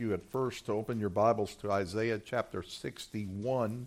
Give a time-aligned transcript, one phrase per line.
[0.00, 3.86] you at first to open your Bibles to Isaiah chapter 61.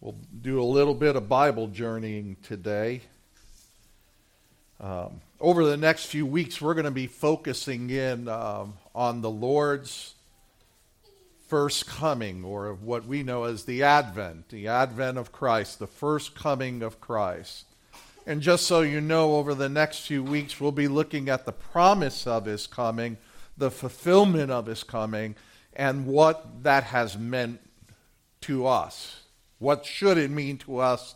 [0.00, 3.00] We'll do a little bit of Bible journeying today.
[4.80, 9.30] Um, over the next few weeks, we're going to be focusing in um, on the
[9.30, 10.14] Lord's
[11.48, 16.34] first coming, or what we know as the Advent, the Advent of Christ, the first
[16.34, 17.64] coming of Christ.
[18.26, 21.52] And just so you know, over the next few weeks, we'll be looking at the
[21.52, 23.16] promise of his coming
[23.56, 25.36] the fulfillment of his coming
[25.74, 27.60] and what that has meant
[28.42, 29.20] to us.
[29.58, 31.14] What should it mean to us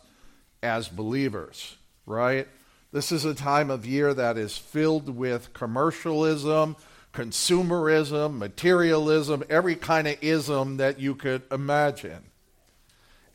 [0.63, 2.47] as believers, right?
[2.91, 6.75] This is a time of year that is filled with commercialism,
[7.13, 12.23] consumerism, materialism, every kind of ism that you could imagine.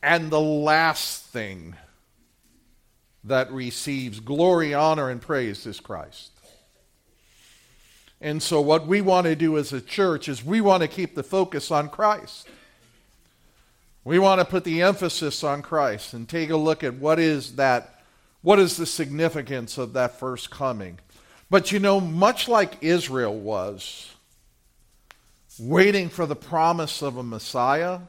[0.03, 1.77] And the last thing
[3.23, 6.34] that receives glory, honor, and praise is Christ.
[8.21, 11.15] And so, what we want to do as a church is we want to keep
[11.15, 12.49] the focus on Christ.
[14.05, 17.57] We want to put the emphasis on Christ and take a look at what is
[17.57, 18.03] that,
[18.43, 20.99] what is the significance of that first coming.
[21.51, 24.13] But you know, much like Israel was,
[25.59, 28.01] waiting for the promise of a Messiah,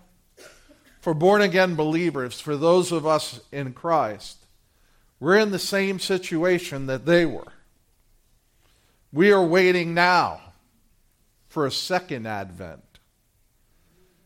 [1.00, 4.38] for born again believers, for those of us in Christ,
[5.20, 7.54] we're in the same situation that they were.
[9.16, 10.42] We are waiting now
[11.48, 13.00] for a second advent,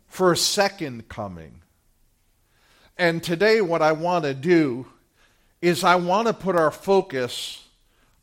[0.08, 1.62] for a second coming.
[2.98, 4.88] And today, what I want to do
[5.62, 7.68] is I want to put our focus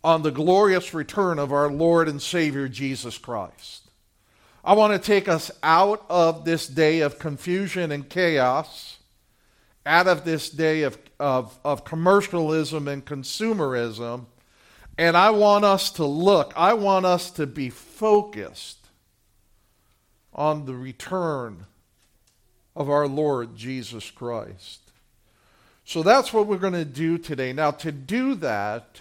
[0.03, 3.89] on the glorious return of our Lord and Savior Jesus Christ.
[4.65, 8.99] I want to take us out of this day of confusion and chaos,
[9.87, 14.27] out of this day of, of, of commercialism and consumerism
[14.99, 18.79] and I want us to look, I want us to be focused
[20.33, 21.67] on the return
[22.75, 24.81] of our Lord Jesus Christ.
[25.85, 27.53] So that's what we're going to do today.
[27.53, 29.01] Now, to do that,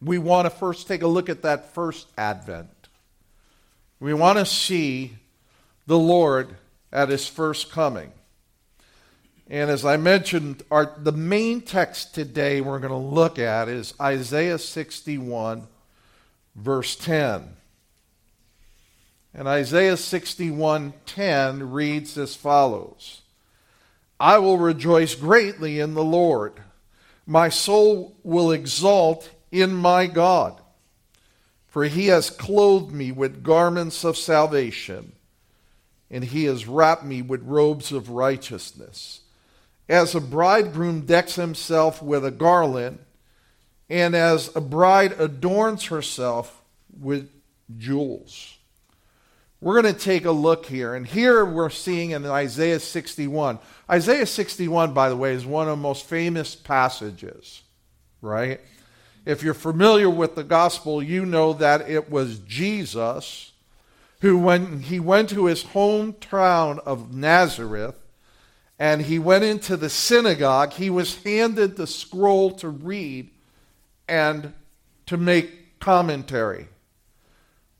[0.00, 2.70] we want to first take a look at that first advent.
[4.00, 5.16] We want to see
[5.86, 6.56] the Lord
[6.92, 8.12] at his first coming.
[9.48, 13.92] And as I mentioned, our, the main text today we're going to look at is
[14.00, 15.66] Isaiah 61,
[16.56, 17.56] verse 10.
[19.34, 23.22] And Isaiah 61:10 reads as follows:
[24.18, 26.54] I will rejoice greatly in the Lord.
[27.26, 30.60] My soul will exult in my God,
[31.66, 35.12] for he has clothed me with garments of salvation,
[36.10, 39.23] and he has wrapped me with robes of righteousness
[39.88, 42.98] as a bridegroom decks himself with a garland,
[43.88, 46.62] and as a bride adorns herself
[46.98, 47.30] with
[47.76, 48.56] jewels.
[49.60, 50.94] We're going to take a look here.
[50.94, 53.58] And here we're seeing in Isaiah 61.
[53.90, 57.62] Isaiah 61, by the way, is one of the most famous passages,
[58.20, 58.60] right?
[59.24, 63.52] If you're familiar with the gospel, you know that it was Jesus
[64.20, 67.96] who, when he went to his hometown of Nazareth,
[68.78, 73.30] and he went into the synagogue, he was handed the scroll to read
[74.08, 74.52] and
[75.06, 76.66] to make commentary.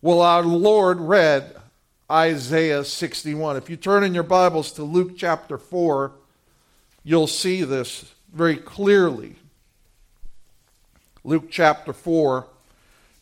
[0.00, 1.56] Well, our Lord read
[2.10, 3.56] Isaiah 61.
[3.56, 6.12] If you turn in your Bibles to Luke chapter 4,
[7.02, 9.36] you'll see this very clearly.
[11.24, 12.46] Luke chapter 4,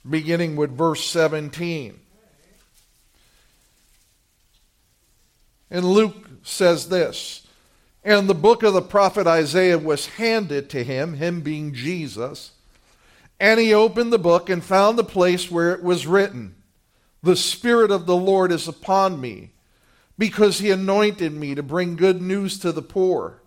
[0.08, 1.98] beginning with verse 17.
[5.70, 7.41] And Luke says this
[8.04, 12.52] and the book of the prophet Isaiah was handed to him, him being Jesus.
[13.38, 16.56] And he opened the book and found the place where it was written
[17.22, 19.50] The Spirit of the Lord is upon me,
[20.18, 23.40] because he anointed me to bring good news to the poor.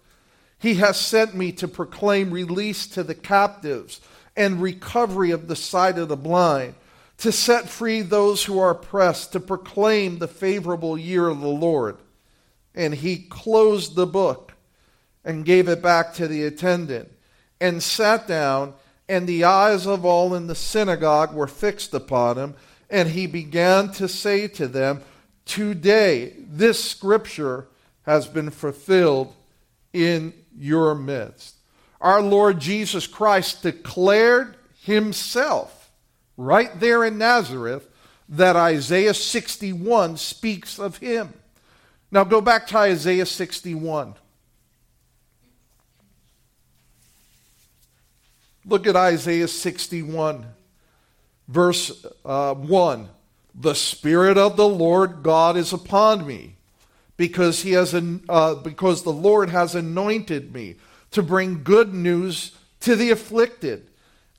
[0.57, 3.99] He has sent me to proclaim release to the captives
[4.37, 6.75] and recovery of the sight of the blind,
[7.17, 11.97] to set free those who are oppressed, to proclaim the favorable year of the Lord.
[12.73, 14.44] And he closed the book
[15.25, 17.11] and gave it back to the attendant
[17.59, 18.73] and sat down,
[19.09, 22.55] and the eyes of all in the synagogue were fixed upon him.
[22.89, 25.01] And he began to say to them,
[25.45, 27.67] Today this scripture
[28.03, 29.33] has been fulfilled
[29.93, 31.55] in your midst.
[31.99, 35.91] Our Lord Jesus Christ declared himself
[36.37, 37.87] right there in Nazareth
[38.29, 41.33] that Isaiah 61 speaks of him.
[42.11, 44.16] Now go back to Isaiah 61.
[48.67, 50.46] Look at Isaiah 61,
[51.47, 53.09] verse uh, 1.
[53.53, 56.56] The Spirit of the Lord God is upon me,
[57.16, 60.76] because, he has, uh, because the Lord has anointed me
[61.12, 63.88] to bring good news to the afflicted.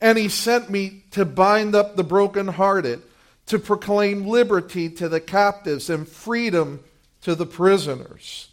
[0.00, 3.02] And he sent me to bind up the brokenhearted,
[3.46, 6.80] to proclaim liberty to the captives and freedom
[7.22, 8.48] to the prisoners.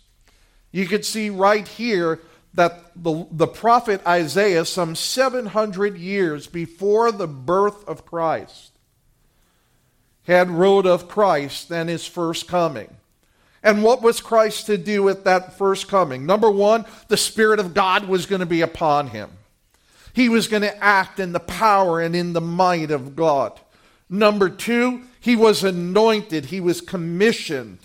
[0.71, 2.19] You can see right here
[2.53, 8.71] that the, the prophet Isaiah, some 700 years before the birth of Christ,
[10.25, 12.89] had wrote of Christ and his first coming.
[13.63, 16.25] And what was Christ to do at that first coming?
[16.25, 19.31] Number one, the Spirit of God was going to be upon him.
[20.13, 23.59] He was going to act in the power and in the might of God.
[24.09, 27.79] Number two, he was anointed, he was commissioned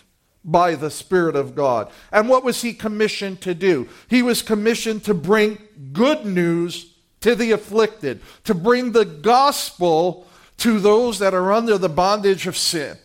[0.45, 1.91] by the Spirit of God.
[2.13, 3.89] And what was he commissioned to do?
[4.09, 5.59] He was commissioned to bring
[5.93, 10.27] good news to the afflicted, to bring the gospel
[10.59, 12.97] to those that are under the bondage of sin.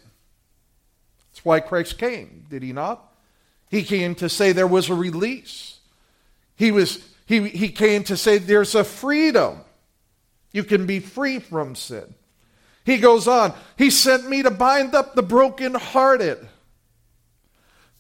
[1.32, 3.12] That's why Christ came, did he not?
[3.70, 5.80] He came to say there was a release.
[6.56, 9.62] He, was, he, he came to say there's a freedom.
[10.52, 12.14] You can be free from sin.
[12.86, 16.48] He goes on, He sent me to bind up the brokenhearted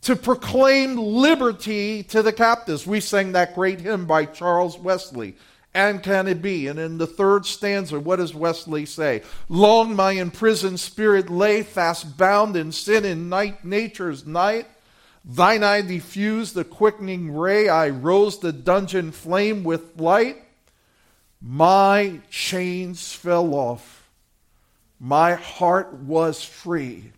[0.03, 2.85] to proclaim liberty to the captives.
[2.85, 5.35] We sang that great hymn by Charles Wesley.
[5.73, 6.67] And can it be?
[6.67, 9.23] And in the third stanza, what does Wesley say?
[9.49, 14.67] Long my imprisoned spirit lay fast bound in sin in night, nature's night.
[15.25, 17.69] Thine eye diffused the quickening ray.
[17.69, 20.43] I rose the dungeon flame with light.
[21.41, 24.09] My chains fell off.
[24.99, 27.11] My heart was free.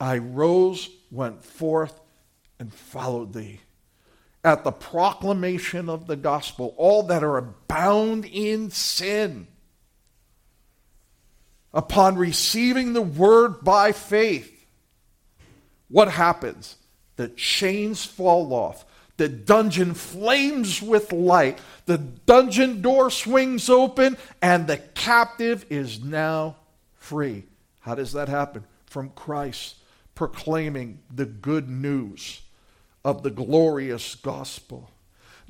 [0.00, 1.98] I rose, went forth,
[2.58, 3.60] and followed thee.
[4.44, 9.48] At the proclamation of the gospel, all that are bound in sin,
[11.72, 14.66] upon receiving the word by faith,
[15.88, 16.76] what happens?
[17.16, 18.84] The chains fall off.
[19.16, 21.58] The dungeon flames with light.
[21.86, 26.56] The dungeon door swings open, and the captive is now
[26.94, 27.44] free.
[27.80, 28.64] How does that happen?
[28.86, 29.76] From Christ
[30.14, 32.42] proclaiming the good news
[33.08, 34.90] of the glorious gospel.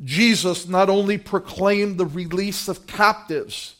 [0.04, 3.74] Jesus not only proclaimed the release of captives,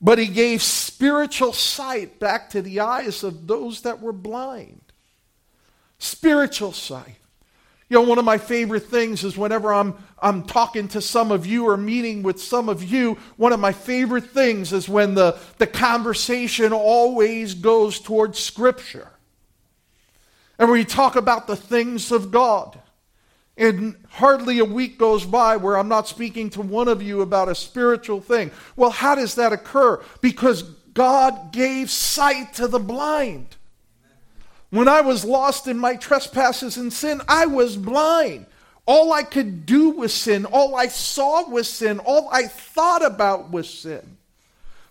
[0.00, 4.80] but he gave spiritual sight back to the eyes of those that were blind.
[5.98, 7.16] Spiritual sight.
[7.88, 11.46] You know, one of my favorite things is whenever I'm, I'm talking to some of
[11.46, 15.36] you or meeting with some of you, one of my favorite things is when the,
[15.58, 19.10] the conversation always goes towards Scripture.
[20.60, 22.78] And we talk about the things of God.
[23.56, 27.48] And hardly a week goes by where I'm not speaking to one of you about
[27.48, 28.50] a spiritual thing.
[28.76, 30.02] Well, how does that occur?
[30.20, 33.56] Because God gave sight to the blind.
[34.70, 38.46] When I was lost in my trespasses and sin, I was blind.
[38.84, 40.44] All I could do was sin.
[40.44, 41.98] All I saw was sin.
[42.00, 44.16] All I thought about was sin.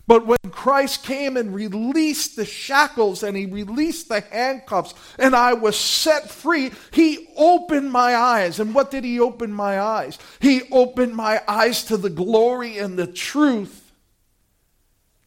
[0.06, 5.54] But when Christ came and released the shackles and he released the handcuffs and I
[5.54, 8.60] was set free, he opened my eyes.
[8.60, 10.16] And what did he open my eyes?
[10.38, 13.92] He opened my eyes to the glory and the truth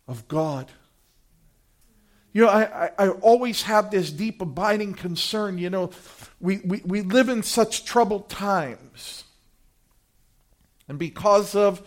[0.07, 0.71] of God.
[2.31, 5.57] You know, I, I, I always have this deep abiding concern.
[5.57, 5.89] You know,
[6.39, 9.25] we, we, we live in such troubled times.
[10.87, 11.81] And because of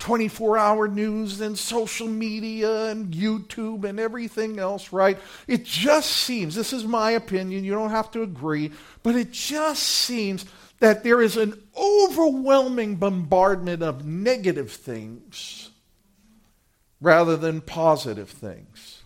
[0.00, 5.18] 24 hour news and social media and YouTube and everything else, right?
[5.46, 9.82] It just seems, this is my opinion, you don't have to agree, but it just
[9.82, 10.44] seems
[10.80, 15.70] that there is an overwhelming bombardment of negative things
[17.00, 19.02] rather than positive things.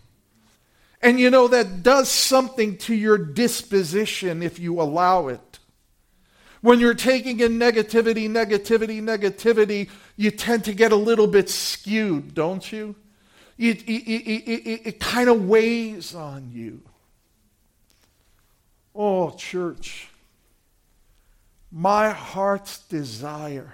[1.02, 5.58] And you know, that does something to your disposition if you allow it.
[6.62, 12.34] When you're taking in negativity, negativity, negativity, you tend to get a little bit skewed,
[12.34, 12.94] don't you?
[13.58, 16.82] It, it, it, it kind of weighs on you.
[18.94, 20.08] Oh, church,
[21.70, 23.72] my heart's desire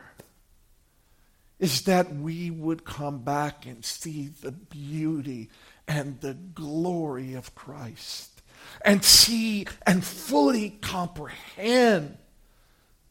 [1.59, 5.51] is that we would come back and see the beauty
[5.87, 8.41] and the glory of Christ
[8.83, 12.17] and see and fully comprehend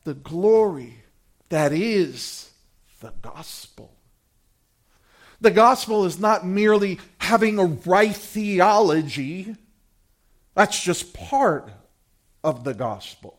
[0.04, 1.04] the glory
[1.50, 2.50] that is
[3.00, 3.94] the gospel.
[5.42, 9.56] The gospel is not merely having a right theology,
[10.56, 11.72] that's just part
[12.44, 13.38] of the gospel.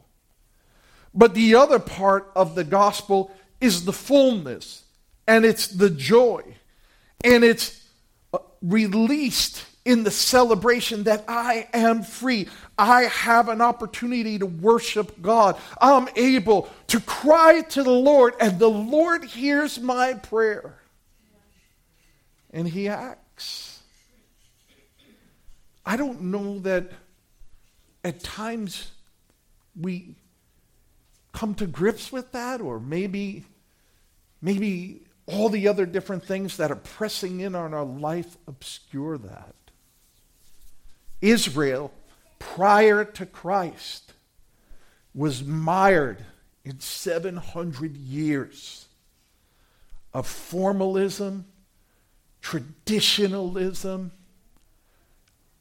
[1.13, 4.85] But the other part of the gospel is the fullness,
[5.27, 6.43] and it's the joy,
[7.23, 7.87] and it's
[8.33, 12.49] uh, released in the celebration that I am free.
[12.81, 15.59] I have an opportunity to worship God.
[15.83, 20.81] I'm able to cry to the Lord, and the Lord hears my prayer.
[22.51, 23.83] And He acts.
[25.85, 26.91] I don't know that
[28.03, 28.93] at times
[29.79, 30.15] we
[31.33, 33.45] come to grips with that, or maybe,
[34.41, 39.55] maybe all the other different things that are pressing in on our life obscure that.
[41.21, 41.93] Israel,
[42.41, 44.13] prior to Christ,
[45.15, 46.25] was mired
[46.65, 48.87] in 700 years
[50.13, 51.45] of formalism,
[52.43, 54.11] traditionalism,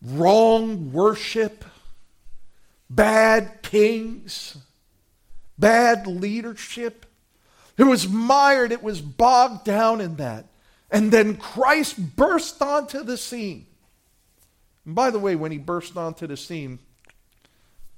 [0.02, 1.64] wrong worship,
[2.90, 4.58] bad kings,
[5.58, 7.06] bad leadership.
[7.78, 10.46] It was mired, it was bogged down in that.
[10.92, 13.68] And then Christ burst onto the scene.
[14.90, 16.80] And by the way, when he burst onto the scene,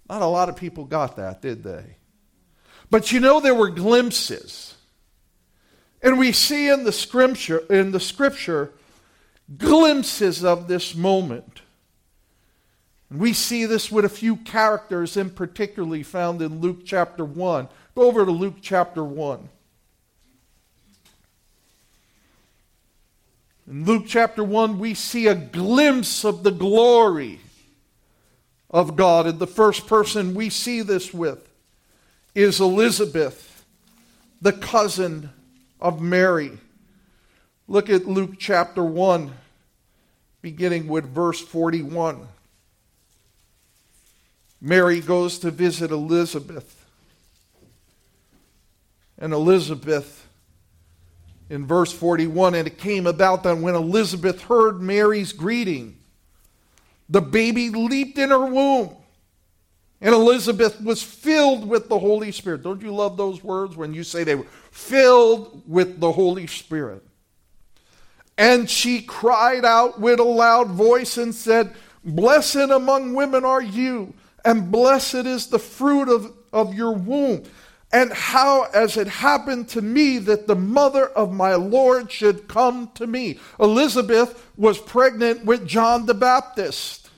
[0.10, 1.96] not a lot of people got that, did they?
[2.90, 4.76] But you know, there were glimpses.
[6.04, 8.74] And we see in the scripture, in the scripture
[9.58, 11.62] glimpses of this moment.
[13.10, 17.70] And we see this with a few characters in particularly found in Luke chapter 1.
[17.96, 19.48] Go over to Luke chapter 1.
[23.68, 27.40] In Luke chapter 1, we see a glimpse of the glory
[28.70, 29.28] of God.
[29.28, 31.48] And the first person we see this with
[32.34, 33.66] is Elizabeth,
[34.42, 35.30] the cousin
[35.80, 36.58] of Mary.
[37.68, 39.32] Look at Luke chapter 1,
[40.42, 42.28] beginning with verse 41.
[44.60, 46.86] Mary goes to visit Elizabeth.
[49.18, 50.21] And Elizabeth
[51.52, 55.98] in verse 41 and it came about that when Elizabeth heard Mary's greeting,
[57.10, 58.96] the baby leaped in her womb.
[60.00, 62.64] And Elizabeth was filled with the Holy Spirit.
[62.64, 67.04] Don't you love those words when you say they were filled with the Holy Spirit?
[68.38, 74.14] And she cried out with a loud voice and said, Blessed among women are you,
[74.46, 77.44] and blessed is the fruit of, of your womb
[77.94, 82.90] and how as it happened to me that the mother of my Lord should come
[82.96, 83.40] to me.
[83.60, 87.10] Elizabeth was pregnant with John the Baptist.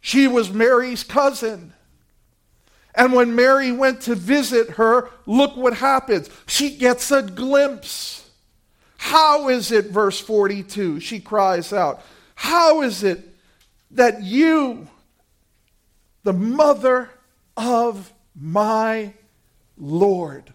[0.00, 1.72] She was Mary's cousin.
[2.96, 6.28] And when Mary went to visit her, look what happens.
[6.46, 8.28] She gets a glimpse.
[8.96, 12.02] How is it, verse 42, she cries out,
[12.34, 13.20] how is it
[13.92, 14.88] that you,
[16.22, 17.10] the mother
[17.56, 19.12] of my
[19.76, 20.52] Lord,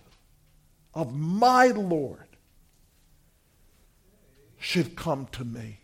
[0.94, 2.28] of my Lord,
[4.60, 5.80] should come to me.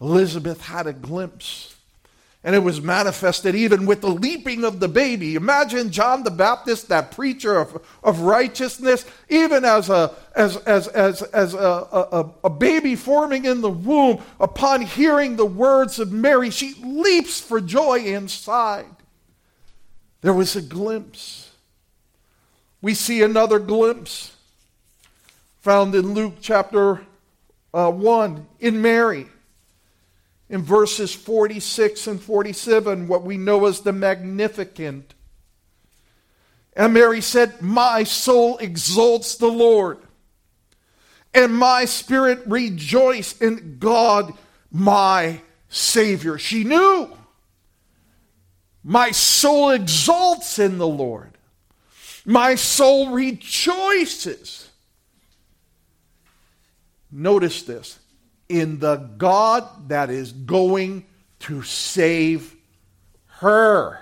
[0.00, 1.76] Elizabeth had a glimpse.
[2.46, 5.34] And it was manifested even with the leaping of the baby.
[5.34, 11.22] Imagine John the Baptist, that preacher of, of righteousness, even as a, as, as, as,
[11.22, 16.50] as a, a, a baby forming in the womb, upon hearing the words of Mary,
[16.50, 18.94] she leaps for joy inside.
[20.20, 21.43] There was a glimpse
[22.84, 24.36] we see another glimpse
[25.62, 27.00] found in Luke chapter
[27.72, 29.26] uh, 1 in Mary.
[30.50, 35.14] In verses 46 and 47, what we know as the Magnificat.
[36.76, 39.96] And Mary said, My soul exalts the Lord,
[41.32, 44.34] and my spirit rejoice in God,
[44.70, 46.36] my Savior.
[46.36, 47.16] She knew.
[48.82, 51.33] My soul exalts in the Lord.
[52.24, 54.70] My soul rejoices.
[57.10, 57.98] Notice this
[58.48, 61.06] in the God that is going
[61.40, 62.54] to save
[63.26, 64.00] her.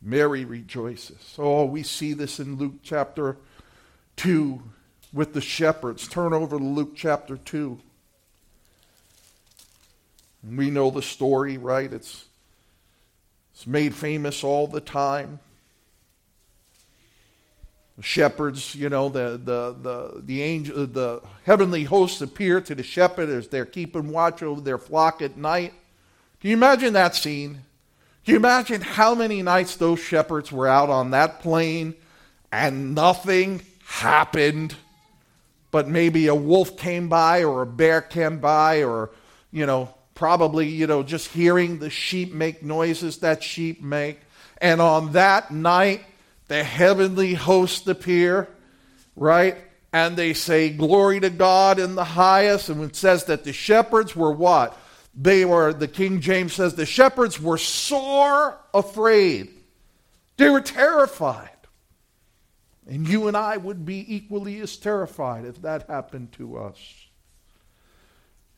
[0.00, 1.34] Mary rejoices.
[1.38, 3.38] Oh, we see this in Luke chapter
[4.16, 4.62] 2
[5.12, 6.06] with the shepherds.
[6.06, 7.78] Turn over to Luke chapter 2.
[10.56, 11.90] We know the story, right?
[11.90, 12.26] It's
[13.54, 15.38] it's made famous all the time.
[17.96, 22.82] The shepherds, you know, the, the, the, the, angel, the heavenly hosts appear to the
[22.82, 25.72] shepherd as they're keeping watch over their flock at night.
[26.40, 27.62] Can you imagine that scene?
[28.24, 31.94] Can you imagine how many nights those shepherds were out on that plain
[32.50, 34.74] and nothing happened?
[35.70, 39.10] But maybe a wolf came by or a bear came by or,
[39.52, 44.20] you know, probably, you know, just hearing the sheep make noises that sheep make.
[44.58, 46.04] And on that night,
[46.48, 48.48] the heavenly host appear,
[49.16, 49.56] right?
[49.94, 52.68] and they say, Glory to God in the highest.
[52.68, 54.76] And it says that the shepherds were what?
[55.14, 59.50] They were, the King James says, the shepherds were sore afraid.
[60.36, 61.50] They were terrified.
[62.88, 67.03] And you and I would be equally as terrified if that happened to us.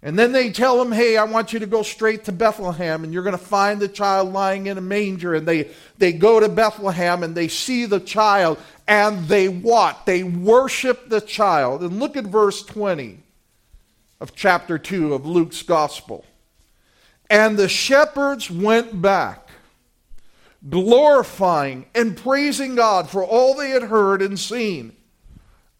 [0.02, 3.12] And then they tell him, hey, I want you to go straight to Bethlehem and
[3.12, 5.34] you're going to find the child lying in a manger.
[5.34, 10.06] And they, they go to Bethlehem and they see the child and they what?
[10.06, 11.82] They worship the child.
[11.82, 13.20] And look at verse 20
[14.20, 16.24] of chapter 2 of Luke's gospel.
[17.28, 19.48] And the shepherds went back,
[20.68, 24.94] glorifying and praising God for all they had heard and seen,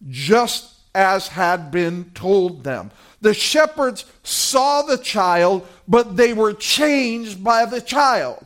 [0.08, 2.90] just as had been told them.
[3.20, 8.44] The shepherds saw the child, but they were changed by the child.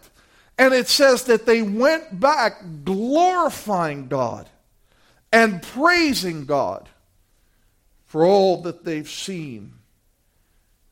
[0.59, 4.49] And it says that they went back glorifying God
[5.33, 6.88] and praising God
[8.07, 9.75] for all that they've seen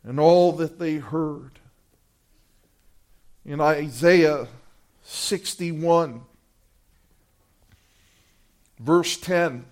[0.04, 1.58] and all that they heard.
[3.44, 4.46] In Isaiah
[5.02, 6.20] 61,
[8.78, 9.64] verse 10,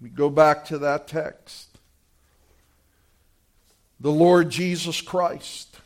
[0.00, 1.78] we go back to that text.
[3.98, 5.78] The Lord Jesus Christ,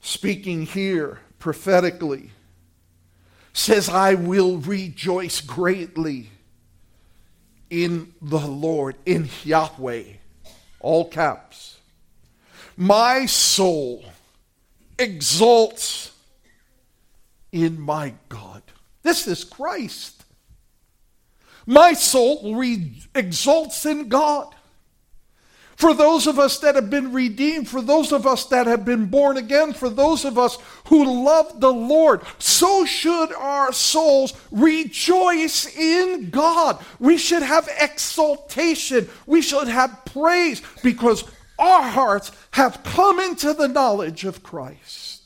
[0.00, 2.30] speaking here prophetically,
[3.52, 6.30] says, I will rejoice greatly
[7.68, 10.04] in the Lord, in Yahweh,
[10.80, 11.78] all caps.
[12.76, 14.04] My soul
[14.98, 16.12] exalts
[17.52, 18.62] in my God.
[19.02, 20.17] This is Christ.
[21.68, 24.54] My soul re- exalts in God.
[25.76, 29.04] For those of us that have been redeemed, for those of us that have been
[29.04, 30.56] born again, for those of us
[30.86, 36.82] who love the Lord, so should our souls rejoice in God.
[36.98, 39.06] We should have exaltation.
[39.26, 41.22] We should have praise because
[41.58, 45.20] our hearts have come into the knowledge of Christ.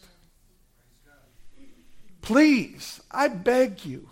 [2.21, 4.09] Please, I beg you,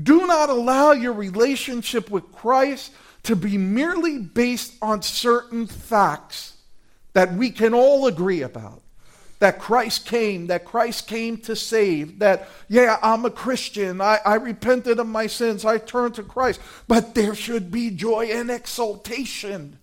[0.00, 2.92] do not allow your relationship with Christ
[3.24, 6.56] to be merely based on certain facts
[7.14, 8.82] that we can all agree about.
[9.40, 14.34] That Christ came, that Christ came to save, that, yeah, I'm a Christian, I, I
[14.34, 16.60] repented of my sins, I turned to Christ.
[16.88, 19.78] But there should be joy and exaltation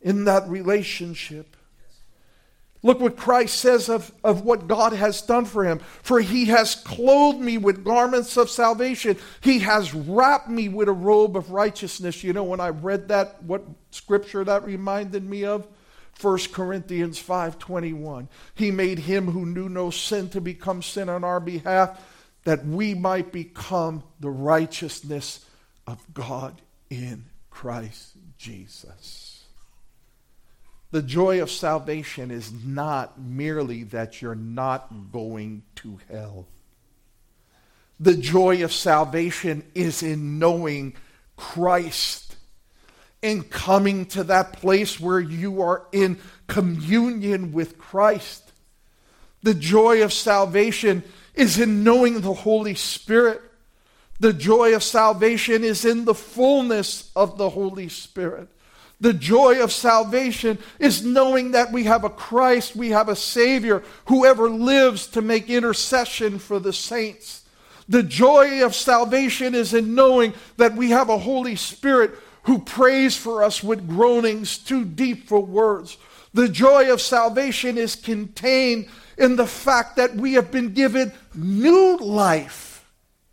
[0.00, 1.56] in that relationship.
[2.82, 5.80] Look what Christ says of, of what God has done for him.
[6.02, 9.16] For he has clothed me with garments of salvation.
[9.40, 12.22] He has wrapped me with a robe of righteousness.
[12.22, 15.66] You know, when I read that, what scripture that reminded me of?
[16.20, 18.28] 1 Corinthians 5:21.
[18.54, 22.00] He made him who knew no sin to become sin on our behalf,
[22.44, 25.44] that we might become the righteousness
[25.86, 26.60] of God
[26.90, 29.27] in Christ Jesus.
[30.90, 36.46] The joy of salvation is not merely that you're not going to hell.
[38.00, 40.94] The joy of salvation is in knowing
[41.36, 42.36] Christ,
[43.20, 48.52] in coming to that place where you are in communion with Christ.
[49.42, 51.02] The joy of salvation
[51.34, 53.42] is in knowing the Holy Spirit.
[54.20, 58.48] The joy of salvation is in the fullness of the Holy Spirit.
[59.00, 63.84] The joy of salvation is knowing that we have a Christ, we have a Savior,
[64.06, 67.44] whoever lives to make intercession for the saints.
[67.88, 72.10] The joy of salvation is in knowing that we have a Holy Spirit
[72.42, 75.96] who prays for us with groanings too deep for words.
[76.34, 81.96] The joy of salvation is contained in the fact that we have been given new
[81.98, 82.86] life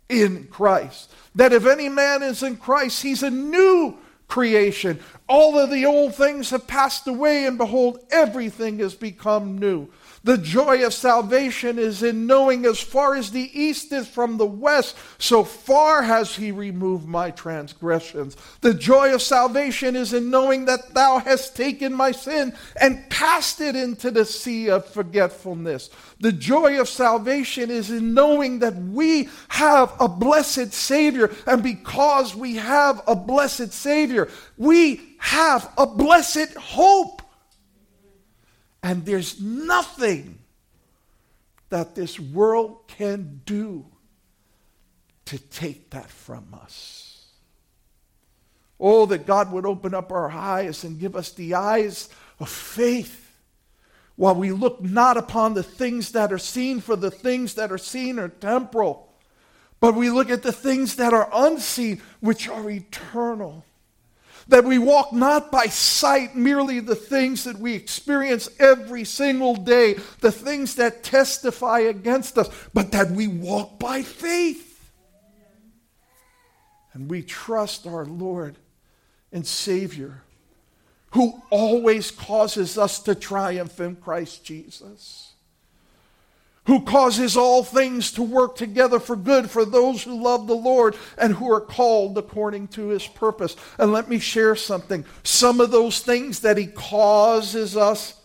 [0.08, 1.12] in Christ.
[1.34, 5.00] That if any man is in Christ, he's a new creation.
[5.28, 9.88] All of the old things have passed away, and behold, everything has become new.
[10.24, 14.46] The joy of salvation is in knowing as far as the east is from the
[14.46, 18.36] west, so far has he removed my transgressions.
[18.60, 23.60] The joy of salvation is in knowing that thou hast taken my sin and cast
[23.60, 25.90] it into the sea of forgetfulness.
[26.20, 32.34] The joy of salvation is in knowing that we have a blessed Savior, and because
[32.34, 37.22] we have a blessed Savior, we have a blessed hope.
[38.86, 40.38] And there's nothing
[41.70, 43.84] that this world can do
[45.24, 47.24] to take that from us.
[48.78, 53.24] Oh, that God would open up our eyes and give us the eyes of faith.
[54.16, 57.78] while we look not upon the things that are seen, for the things that are
[57.78, 59.12] seen are temporal,
[59.78, 63.65] but we look at the things that are unseen, which are eternal.
[64.48, 69.94] That we walk not by sight, merely the things that we experience every single day,
[70.20, 74.92] the things that testify against us, but that we walk by faith.
[76.92, 78.56] And we trust our Lord
[79.32, 80.22] and Savior
[81.16, 85.32] who always causes us to triumph in Christ Jesus,
[86.66, 90.96] who causes all things to work together for good for those who love the Lord
[91.16, 93.56] and who are called according to his purpose.
[93.78, 95.04] And let me share something.
[95.22, 98.20] Some of those things that he causes us,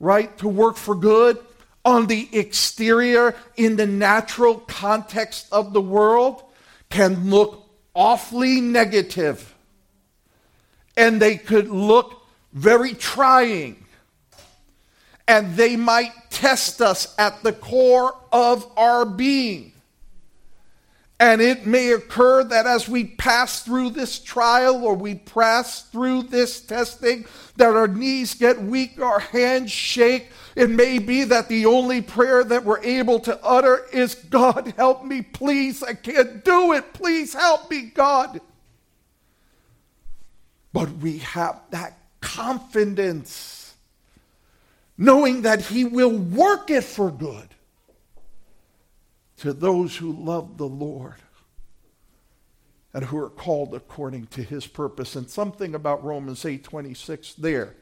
[0.00, 1.38] right, to work for good
[1.84, 6.42] on the exterior in the natural context of the world
[6.90, 9.54] can look awfully negative
[10.96, 13.84] and they could look very trying.
[15.28, 19.72] And they might test us at the core of our being.
[21.20, 26.24] And it may occur that as we pass through this trial or we pass through
[26.24, 30.30] this testing, that our knees get weak, our hands shake.
[30.54, 35.04] It may be that the only prayer that we're able to utter is, God, help
[35.04, 35.82] me, please.
[35.82, 36.92] I can't do it.
[36.92, 38.40] Please help me, God.
[40.72, 43.57] But we have that confidence,
[44.98, 47.48] knowing that He will work it for good
[49.38, 51.14] to those who love the Lord
[52.92, 57.74] and who are called according to his purpose and something about Romans 8:26 there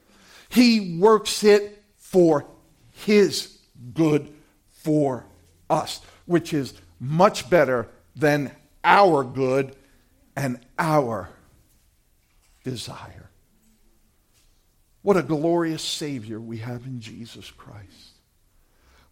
[0.49, 2.47] he works it for
[2.93, 3.59] his
[3.95, 4.33] good
[4.69, 5.25] for
[5.71, 8.51] us which is much better than
[8.85, 9.75] our good
[10.35, 11.31] and our
[12.65, 13.26] desire.
[15.07, 18.17] What a glorious Savior we have in Jesus Christ.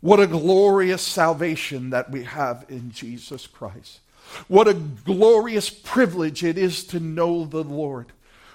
[0.00, 4.00] What a glorious salvation that we have in Jesus Christ.
[4.48, 8.10] What a glorious privilege it is to know the Lord.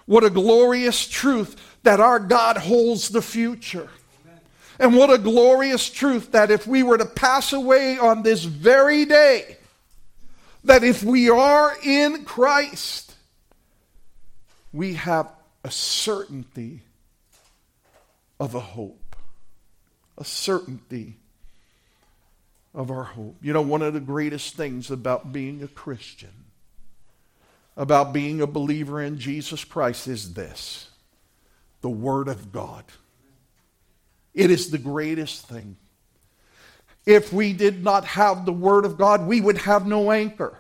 [0.06, 3.88] What a glorious truth that our God holds the future.
[4.78, 9.06] And what a glorious truth that if we were to pass away on this very
[9.06, 9.56] day,
[10.66, 13.16] that if we are in Christ,
[14.74, 15.32] we have
[15.64, 16.82] a certainty
[18.40, 19.16] of a hope,
[20.18, 21.18] a certainty
[22.74, 23.36] of our hope.
[23.42, 26.46] You know, one of the greatest things about being a Christian,
[27.76, 30.90] about being a believer in Jesus Christ, is this
[31.82, 32.86] the Word of God.
[34.34, 35.78] It is the greatest thing.
[37.06, 40.58] If we did not have the Word of God, we would have no anchor.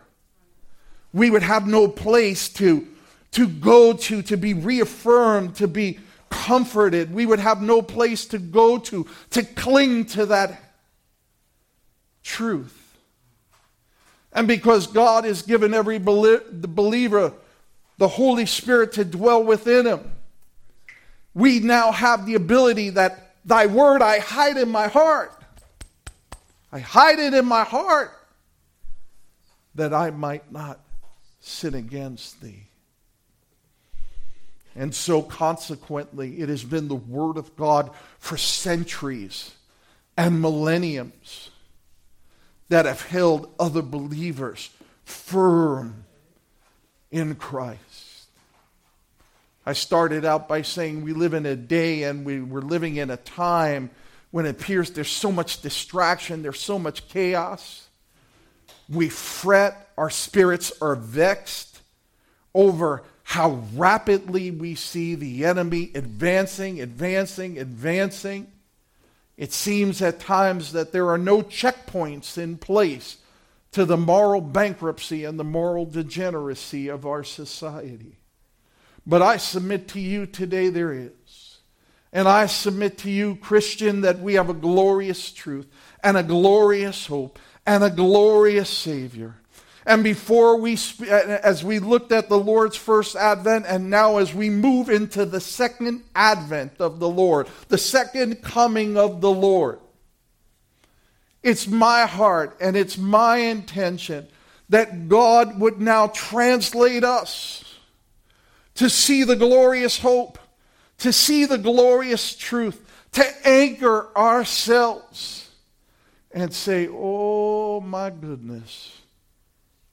[1.13, 2.87] We would have no place to
[3.31, 7.13] to go to, to be reaffirmed, to be comforted.
[7.13, 10.61] We would have no place to go to, to cling to that
[12.23, 12.75] truth.
[14.31, 17.33] And because God has given every believer
[17.97, 20.11] the Holy Spirit to dwell within him,
[21.33, 25.31] we now have the ability that thy word I hide in my heart.
[26.71, 28.11] I hide it in my heart
[29.75, 30.79] that I might not
[31.39, 32.68] sin against thee.
[34.79, 39.53] And so, consequently, it has been the Word of God for centuries
[40.15, 41.49] and millenniums
[42.69, 44.69] that have held other believers
[45.03, 46.05] firm
[47.11, 48.27] in Christ.
[49.65, 53.09] I started out by saying we live in a day and we, we're living in
[53.09, 53.89] a time
[54.31, 57.89] when it appears there's so much distraction, there's so much chaos.
[58.87, 61.81] We fret, our spirits are vexed
[62.55, 68.51] over how rapidly we see the enemy advancing, advancing, advancing.
[69.37, 73.17] It seems at times that there are no checkpoints in place
[73.73, 78.17] to the moral bankruptcy and the moral degeneracy of our society.
[79.05, 81.59] But I submit to you today there is.
[82.11, 85.67] And I submit to you, Christian, that we have a glorious truth
[86.03, 89.38] and a glorious hope and a glorious Savior.
[89.89, 90.77] And before we,
[91.09, 95.41] as we looked at the Lord's first advent, and now as we move into the
[95.41, 99.79] second advent of the Lord, the second coming of the Lord,
[101.41, 104.27] it's my heart and it's my intention
[104.69, 107.63] that God would now translate us
[108.75, 110.37] to see the glorious hope,
[110.99, 112.79] to see the glorious truth,
[113.13, 115.49] to anchor ourselves
[116.31, 118.98] and say, Oh my goodness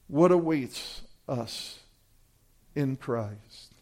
[0.08, 1.80] what awaits us
[2.74, 3.72] in Christ.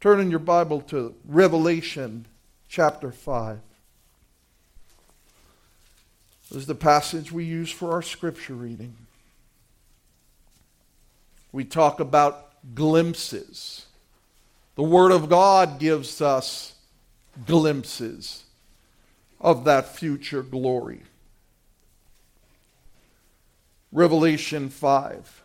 [0.00, 2.26] Turn in your Bible to Revelation
[2.68, 3.60] chapter 5.
[6.48, 8.94] This is the passage we use for our scripture reading.
[11.52, 13.86] We talk about glimpses.
[14.74, 16.74] The Word of God gives us
[17.46, 18.44] glimpses
[19.40, 21.02] of that future glory.
[23.90, 25.41] Revelation 5,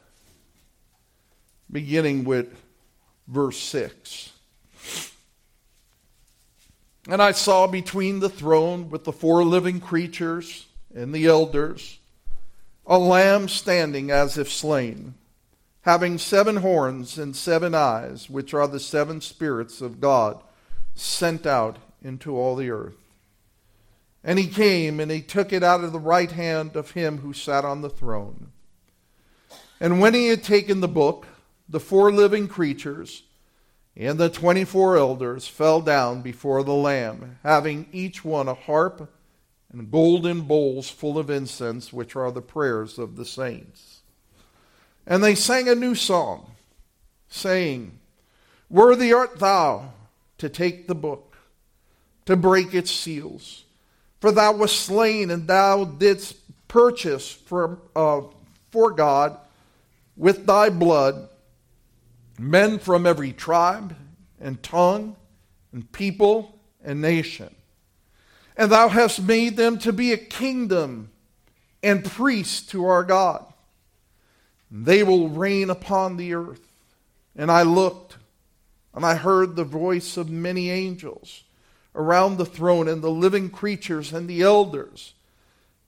[1.71, 2.55] beginning with
[3.27, 4.31] verse 6.
[7.09, 11.99] And I saw between the throne with the four living creatures and the elders
[12.87, 15.13] a lamb standing as if slain,
[15.81, 20.41] having seven horns and seven eyes, which are the seven spirits of God
[20.95, 22.95] sent out into all the earth.
[24.23, 27.33] And he came and he took it out of the right hand of him who
[27.33, 28.51] sat on the throne.
[29.79, 31.27] And when he had taken the book,
[31.69, 33.23] the four living creatures
[33.95, 39.11] and the twenty four elders fell down before the Lamb, having each one a harp
[39.71, 44.01] and golden bowls full of incense, which are the prayers of the saints.
[45.05, 46.51] And they sang a new song,
[47.27, 47.99] saying,
[48.69, 49.93] Worthy art thou
[50.37, 51.37] to take the book,
[52.25, 53.63] to break its seals.
[54.19, 56.35] For thou wast slain, and thou didst
[56.67, 58.21] purchase for, uh,
[58.71, 59.37] for God
[60.15, 61.29] with thy blood
[62.37, 63.95] men from every tribe
[64.39, 65.15] and tongue
[65.71, 67.53] and people and nation.
[68.55, 71.11] And thou hast made them to be a kingdom
[71.83, 73.45] and priests to our God.
[74.69, 76.73] They will reign upon the earth.
[77.35, 78.17] And I looked,
[78.93, 81.43] and I heard the voice of many angels
[81.93, 85.13] around the throne, and the living creatures and the elders.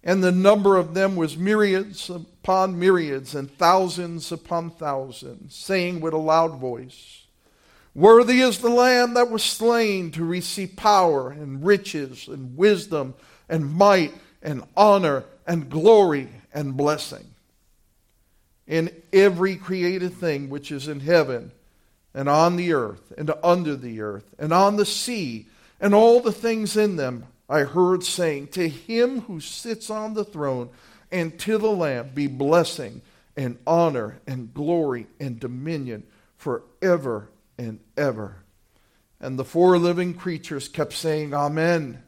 [0.03, 6.13] And the number of them was myriads upon myriads and thousands upon thousands, saying with
[6.13, 7.25] a loud voice,
[7.93, 13.13] Worthy is the Lamb that was slain to receive power and riches and wisdom
[13.49, 17.25] and might and honor and glory and blessing.
[18.67, 21.51] In every created thing which is in heaven
[22.13, 25.47] and on the earth and under the earth and on the sea
[25.81, 30.23] and all the things in them, I heard saying, To him who sits on the
[30.23, 30.69] throne
[31.11, 33.01] and to the Lamb be blessing
[33.35, 36.03] and honor and glory and dominion
[36.37, 38.37] forever and ever.
[39.19, 42.03] And the four living creatures kept saying, Amen.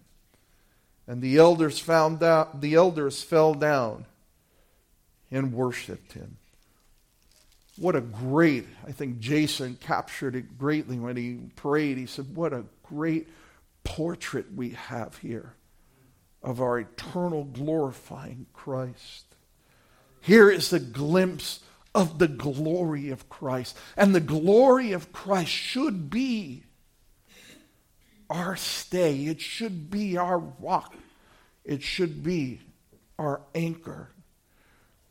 [1.08, 4.06] And the elders found out the elders fell down
[5.32, 6.38] and worshiped him.
[7.77, 11.97] What a great, I think Jason captured it greatly when he prayed.
[11.97, 13.27] He said, What a great
[13.84, 15.56] portrait we have here
[16.44, 19.26] of our eternal glorifying Christ.
[20.22, 21.62] Here is a glimpse
[21.94, 23.78] of the glory of Christ.
[23.98, 26.63] And the glory of Christ should be
[28.30, 30.96] our stay, it should be our rock,
[31.65, 32.62] it should be
[33.20, 34.10] our anchor.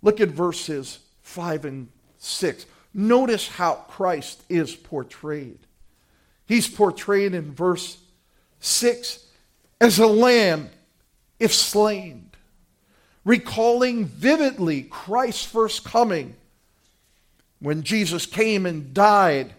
[0.00, 2.64] Look at verses 5 and 6.
[2.94, 5.58] Notice how Christ is portrayed.
[6.46, 7.98] He's portrayed in verse
[8.60, 9.24] 6
[9.80, 10.70] as a lamb
[11.38, 12.30] if slain,
[13.24, 16.36] recalling vividly Christ's first coming
[17.60, 19.54] when Jesus came and died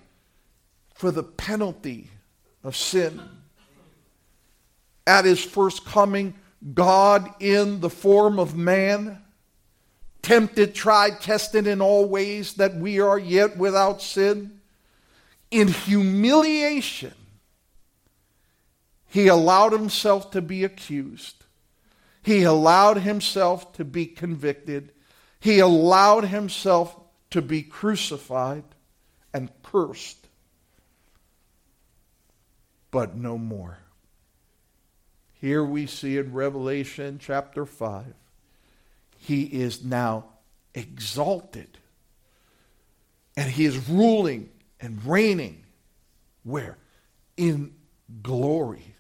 [0.93, 2.09] for the penalty
[2.63, 3.21] of sin.
[5.07, 6.35] At his first coming,
[6.73, 9.19] God in the form of man,
[10.21, 14.59] tempted, tried, tested in all ways that we are yet without sin,
[15.49, 17.13] in humiliation,
[19.11, 21.43] he allowed himself to be accused.
[22.23, 24.93] He allowed himself to be convicted.
[25.37, 26.97] He allowed himself
[27.31, 28.63] to be crucified
[29.33, 30.27] and cursed,
[32.89, 33.79] but no more.
[35.33, 38.05] Here we see in Revelation chapter 5,
[39.17, 40.23] he is now
[40.73, 41.77] exalted.
[43.35, 45.65] And he is ruling and reigning.
[46.43, 46.77] Where?
[47.35, 47.73] In
[48.21, 48.90] glory.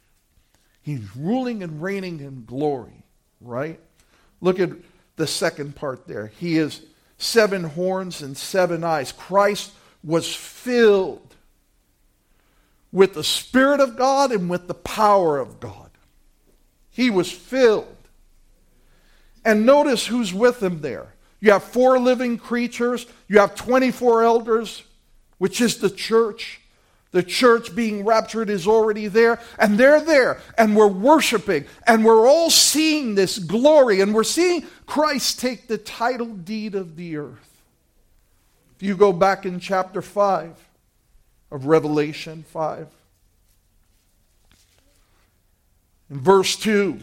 [0.81, 3.03] He's ruling and reigning in glory,
[3.39, 3.79] right?
[4.39, 4.71] Look at
[5.15, 6.27] the second part there.
[6.39, 6.81] He is
[7.17, 9.11] seven horns and seven eyes.
[9.11, 9.71] Christ
[10.03, 11.35] was filled
[12.91, 15.91] with the Spirit of God and with the power of God.
[16.89, 17.95] He was filled.
[19.45, 21.13] And notice who's with him there.
[21.39, 24.83] You have four living creatures, you have 24 elders,
[25.39, 26.60] which is the church.
[27.11, 32.25] The church being raptured is already there, and they're there, and we're worshiping, and we're
[32.25, 37.63] all seeing this glory, and we're seeing Christ take the title deed of the earth.
[38.77, 40.55] If you go back in chapter 5
[41.51, 42.87] of Revelation 5,
[46.09, 46.97] in verse 2,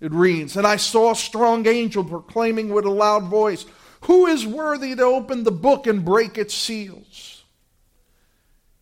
[0.00, 3.66] it reads, And I saw a strong angel proclaiming with a loud voice,
[4.02, 7.33] Who is worthy to open the book and break its seals?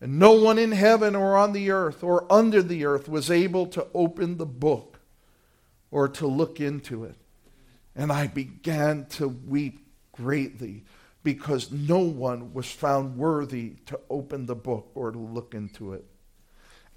[0.03, 3.67] And no one in heaven or on the earth or under the earth was able
[3.67, 4.99] to open the book
[5.91, 7.15] or to look into it.
[7.95, 10.83] And I began to weep greatly
[11.23, 16.03] because no one was found worthy to open the book or to look into it.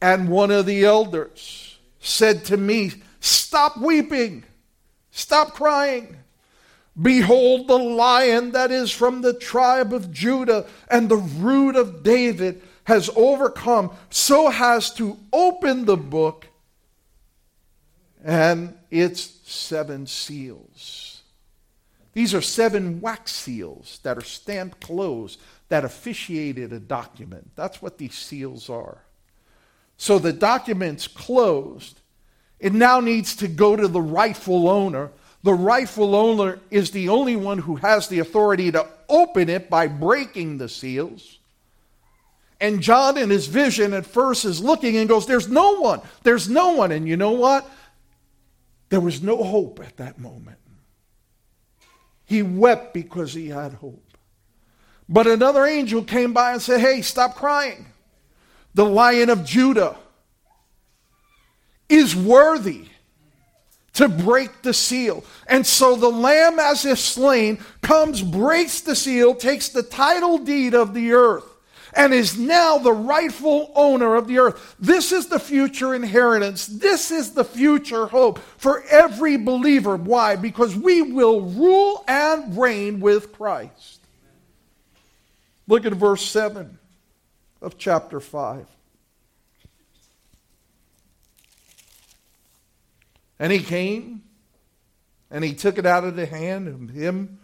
[0.02, 2.90] And one of the elders said to me,
[3.20, 4.42] Stop weeping,
[5.12, 6.16] stop crying.
[7.00, 12.62] Behold, the lion that is from the tribe of Judah and the root of David
[12.86, 16.46] has overcome, so has to open the book
[18.24, 21.22] and its seven seals.
[22.12, 27.50] These are seven wax seals that are stamped closed that officiated a document.
[27.56, 28.98] That's what these seals are.
[29.96, 32.00] So the document's closed.
[32.60, 35.10] It now needs to go to the rightful owner.
[35.42, 39.88] The rightful owner is the only one who has the authority to open it by
[39.88, 41.35] breaking the seals.
[42.60, 46.00] And John, in his vision, at first is looking and goes, There's no one.
[46.22, 46.92] There's no one.
[46.92, 47.68] And you know what?
[48.88, 50.58] There was no hope at that moment.
[52.24, 54.02] He wept because he had hope.
[55.08, 57.86] But another angel came by and said, Hey, stop crying.
[58.74, 59.96] The lion of Judah
[61.88, 62.86] is worthy
[63.94, 65.24] to break the seal.
[65.46, 70.74] And so the lamb, as if slain, comes, breaks the seal, takes the title deed
[70.74, 71.55] of the earth
[71.96, 74.76] and is now the rightful owner of the earth.
[74.78, 76.66] This is the future inheritance.
[76.66, 79.96] This is the future hope for every believer.
[79.96, 80.36] Why?
[80.36, 84.00] Because we will rule and reign with Christ.
[85.66, 86.78] Look at verse 7
[87.62, 88.66] of chapter 5.
[93.38, 94.22] And he came
[95.30, 97.38] and he took it out of the hand of him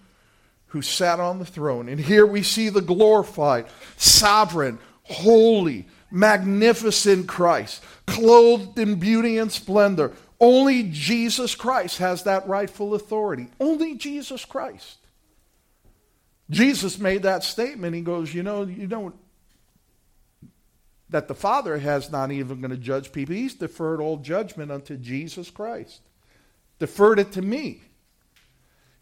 [0.72, 1.87] who sat on the throne.
[1.87, 3.66] And here we see the glorified,
[3.98, 10.12] sovereign, holy, magnificent Christ, clothed in beauty and splendor.
[10.40, 13.48] Only Jesus Christ has that rightful authority.
[13.61, 14.96] Only Jesus Christ.
[16.48, 17.94] Jesus made that statement.
[17.94, 19.14] He goes, You know, you don't
[21.11, 23.35] that the Father has not even going to judge people.
[23.35, 26.00] He's deferred all judgment unto Jesus Christ.
[26.78, 27.82] Deferred it to me.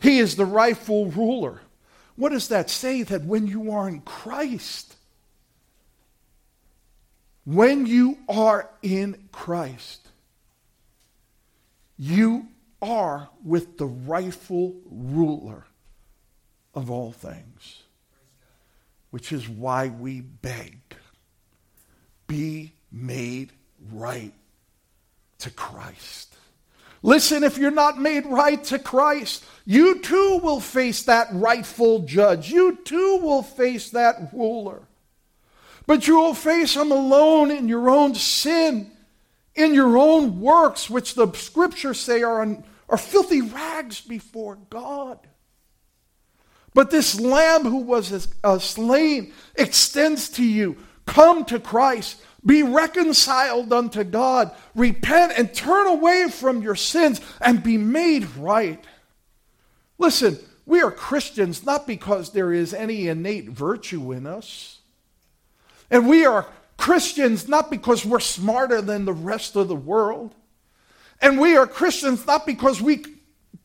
[0.00, 1.60] He is the rightful ruler.
[2.16, 3.02] What does that say?
[3.02, 4.94] That when you are in Christ,
[7.44, 10.08] when you are in Christ,
[11.98, 12.48] you
[12.80, 15.66] are with the rightful ruler
[16.74, 17.82] of all things,
[19.10, 20.78] which is why we beg
[22.26, 23.50] be made
[23.90, 24.32] right
[25.38, 26.29] to Christ.
[27.02, 32.50] Listen, if you're not made right to Christ, you too will face that rightful judge.
[32.50, 34.82] You too will face that ruler.
[35.86, 38.90] But you will face him alone in your own sin,
[39.54, 45.18] in your own works, which the scriptures say are, are filthy rags before God.
[46.74, 50.76] But this lamb who was uh, slain extends to you.
[51.06, 52.22] Come to Christ.
[52.44, 54.50] Be reconciled unto God.
[54.74, 58.82] Repent and turn away from your sins and be made right.
[59.98, 64.78] Listen, we are Christians not because there is any innate virtue in us.
[65.90, 70.34] And we are Christians not because we're smarter than the rest of the world.
[71.20, 73.04] And we are Christians not because we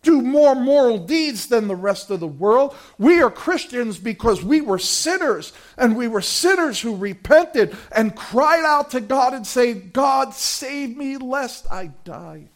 [0.06, 2.74] do more moral deeds than the rest of the world.
[2.98, 8.64] We are Christians because we were sinners, and we were sinners who repented and cried
[8.64, 12.50] out to God and said, God, save me lest I die.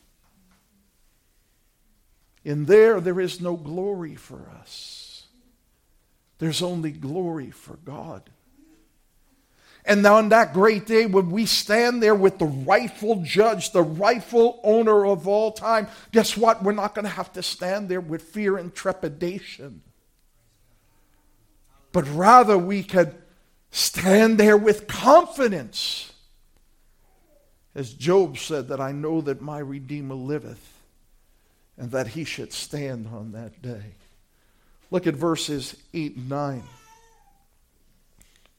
[2.45, 5.27] In there, there is no glory for us.
[6.38, 8.29] There's only glory for God.
[9.89, 14.60] And on that great day, when we stand there with the rightful judge, the rightful
[14.63, 16.62] owner of all time, guess what?
[16.62, 19.81] We're not going to have to stand there with fear and trepidation.
[21.92, 23.15] But rather, we can
[23.71, 26.13] stand there with confidence.
[27.73, 30.71] As Job said, that I know that my Redeemer liveth,
[31.77, 33.96] and that he should stand on that day.
[34.92, 36.63] Look at verses 8 and 9.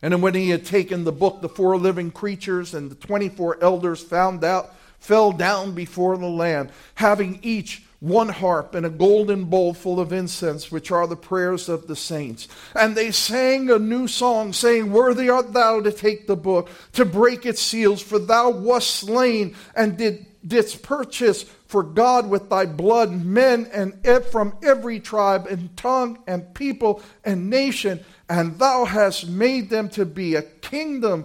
[0.02, 4.02] And when he had taken the book, the four living creatures and the 24 elders
[4.02, 9.74] found out, fell down before the Lamb, having each one harp and a golden bowl
[9.74, 12.48] full of incense, which are the prayers of the saints.
[12.74, 17.04] And they sang a new song, saying, Worthy art thou to take the book, to
[17.04, 22.66] break its seals, for thou wast slain and did, didst purchase for God with thy
[22.66, 23.94] blood men and
[24.24, 28.00] from every tribe and tongue and people and nation,
[28.30, 31.24] and thou hast made them to be a kingdom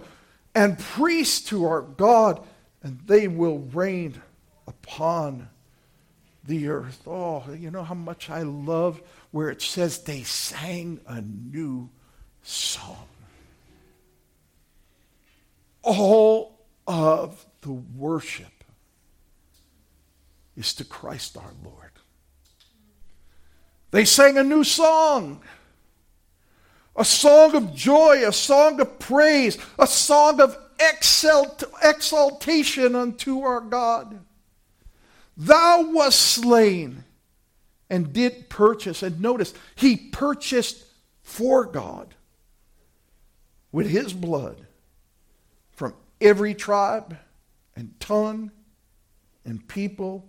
[0.56, 2.44] and priests to our God,
[2.82, 4.20] and they will reign
[4.66, 5.48] upon
[6.42, 7.06] the earth.
[7.06, 9.00] Oh, you know how much I love
[9.30, 11.90] where it says they sang a new
[12.42, 13.06] song.
[15.82, 18.64] All of the worship
[20.56, 21.92] is to Christ our Lord.
[23.92, 25.40] They sang a new song.
[26.96, 33.60] A song of joy, a song of praise, a song of exalt- exaltation unto our
[33.60, 34.20] God.
[35.36, 37.04] Thou wast slain
[37.90, 39.02] and did purchase.
[39.02, 40.84] And notice, he purchased
[41.22, 42.14] for God
[43.72, 44.66] with his blood
[45.72, 47.18] from every tribe
[47.74, 48.50] and tongue
[49.44, 50.26] and people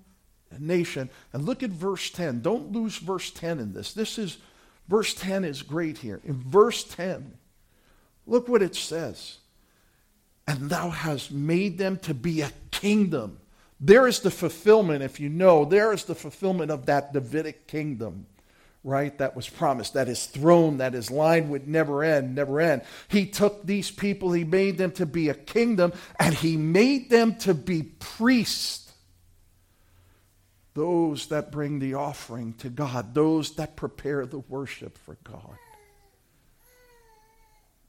[0.51, 1.09] and nation.
[1.34, 2.41] And look at verse 10.
[2.41, 3.93] Don't lose verse 10 in this.
[3.93, 4.38] This is,
[4.88, 6.19] verse 10 is great here.
[6.23, 7.33] In verse 10,
[8.25, 9.38] look what it says.
[10.47, 13.39] And thou hast made them to be a kingdom
[13.79, 18.25] there is the fulfillment, if you know, there is the fulfillment of that Davidic kingdom,
[18.83, 19.15] right?
[19.19, 22.81] That was promised, that his throne, that his line would never end, never end.
[23.07, 27.35] He took these people, he made them to be a kingdom, and he made them
[27.39, 28.86] to be priests.
[30.78, 35.57] Those that bring the offering to God, those that prepare the worship for God.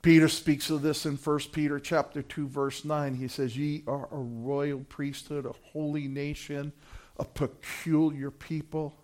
[0.01, 3.17] Peter speaks of this in 1 Peter chapter 2 verse 9.
[3.17, 6.73] He says, "Ye are a royal priesthood, a holy nation,
[7.19, 8.97] a peculiar people."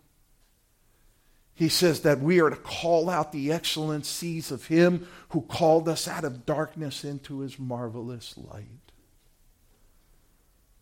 [1.53, 6.09] He says that we are to call out the excellencies of him who called us
[6.09, 8.93] out of darkness into his marvelous light.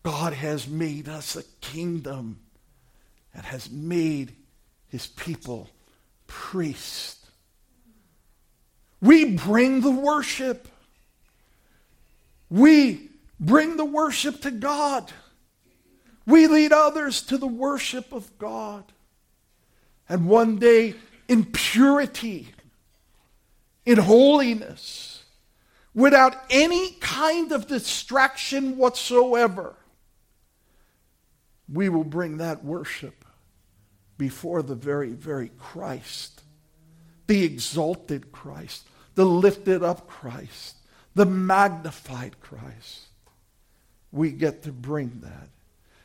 [0.03, 2.39] God has made us a kingdom
[3.33, 4.35] and has made
[4.89, 5.69] his people
[6.27, 7.25] priests.
[9.01, 10.67] We bring the worship.
[12.49, 13.09] We
[13.39, 15.11] bring the worship to God.
[16.25, 18.85] We lead others to the worship of God.
[20.07, 20.95] And one day,
[21.27, 22.49] in purity,
[23.85, 25.23] in holiness,
[25.93, 29.75] without any kind of distraction whatsoever,
[31.71, 33.22] we will bring that worship
[34.17, 36.41] before the very, very Christ,
[37.27, 40.77] the exalted Christ, the lifted up Christ,
[41.15, 43.01] the magnified Christ.
[44.11, 45.49] We get to bring that.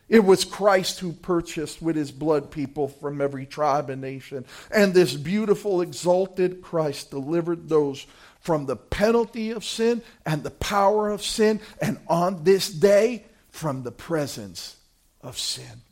[0.08, 4.46] It was Christ who purchased with his blood people from every tribe and nation.
[4.70, 8.06] And this beautiful, exalted Christ delivered those
[8.40, 13.82] from the penalty of sin and the power of sin, and on this day, from
[13.82, 14.76] the presence
[15.20, 15.82] of sin.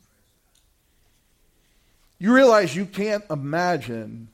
[2.19, 4.29] You realize you can't imagine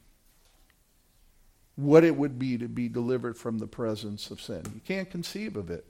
[1.75, 4.63] what it would be to be delivered from the presence of sin.
[4.73, 5.85] You can't conceive of it.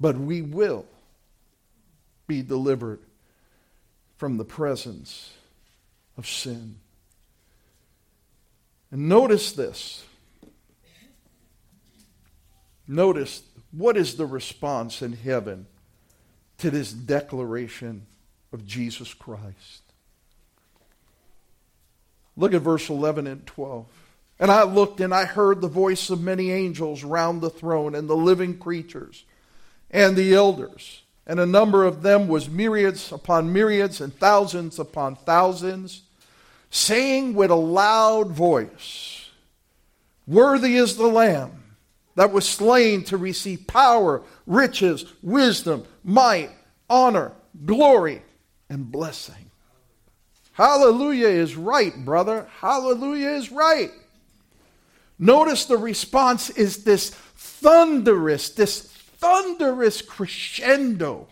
[0.00, 0.86] But we will
[2.26, 3.00] be delivered
[4.16, 5.32] from the presence
[6.16, 6.76] of sin.
[8.90, 10.04] And notice this.
[12.88, 15.66] Notice what is the response in heaven
[16.58, 18.06] to this declaration
[18.56, 19.82] of Jesus Christ.
[22.38, 23.86] Look at verse 11 and 12.
[24.38, 28.08] And I looked and I heard the voice of many angels round the throne and
[28.08, 29.24] the living creatures
[29.90, 31.02] and the elders.
[31.26, 36.02] And a number of them was myriads upon myriads and thousands upon thousands,
[36.70, 39.28] saying with a loud voice,
[40.26, 41.62] Worthy is the Lamb
[42.14, 46.50] that was slain to receive power, riches, wisdom, might,
[46.88, 47.32] honor,
[47.64, 48.22] glory,
[48.68, 49.50] and blessing.
[50.52, 52.48] Hallelujah is right, brother.
[52.60, 53.90] Hallelujah is right.
[55.18, 61.28] Notice the response is this thunderous, this thunderous crescendo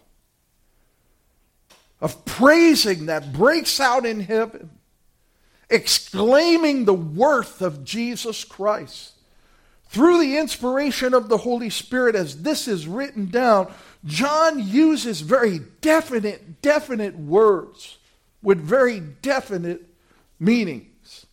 [2.01, 4.71] of praising that breaks out in heaven,
[5.71, 9.14] exclaiming the worth of Jesus Christ.
[9.95, 13.73] Through the inspiration of the Holy Spirit, as this is written down,
[14.05, 17.99] John uses very definite, definite words
[18.43, 19.89] with very definite
[20.41, 21.27] meanings.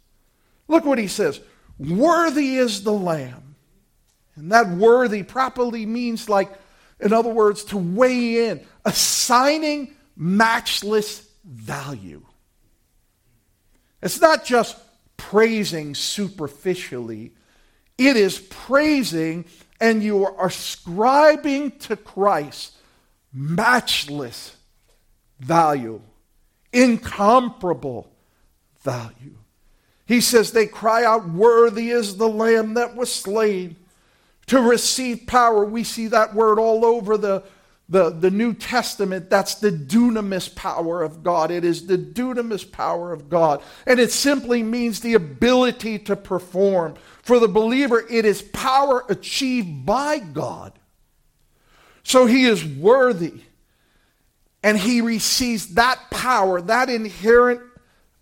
[0.67, 1.41] Look what he says
[1.79, 3.55] Worthy is the Lamb.
[4.35, 6.51] And that worthy properly means, like,
[6.99, 12.23] in other words, to weigh in, assigning matchless value.
[14.03, 14.77] It's not just
[15.17, 17.33] praising superficially,
[17.97, 19.45] it is praising
[19.79, 22.75] and you are ascribing to Christ
[23.33, 24.55] matchless
[25.39, 26.01] value,
[26.71, 28.11] incomparable
[28.81, 29.37] value.
[30.05, 33.75] He says, They cry out, Worthy is the Lamb that was slain
[34.47, 35.63] to receive power.
[35.63, 37.43] We see that word all over the,
[37.91, 39.29] the, the New Testament.
[39.29, 41.51] That's the dunamis power of God.
[41.51, 43.61] It is the dunamis power of God.
[43.85, 46.95] And it simply means the ability to perform.
[47.21, 50.71] For the believer, it is power achieved by God.
[52.03, 53.41] So he is worthy.
[54.63, 57.59] And he receives that power, that inherent